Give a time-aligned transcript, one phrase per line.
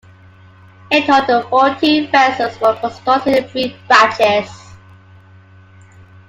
[0.89, 4.51] In total fourteen vessels were constructed in three batches.